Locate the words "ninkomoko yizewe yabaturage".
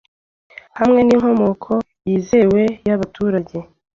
1.03-3.57